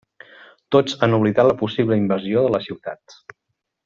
[0.75, 3.15] Tots han oblidat la possible invasió de la ciutat.